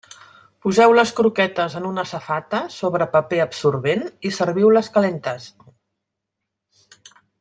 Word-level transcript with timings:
Poseu 0.65 0.93
les 0.99 1.11
croquetes 1.19 1.75
en 1.79 1.85
una 1.89 2.05
safata 2.11 2.61
sobre 2.77 3.07
paper 3.17 3.41
absorbent 3.45 4.01
i 4.31 4.33
serviu-les 4.39 4.91
calentes. 4.97 5.47